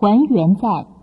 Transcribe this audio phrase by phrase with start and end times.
[0.00, 0.97] 还原在。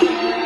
[0.00, 0.37] Yeah.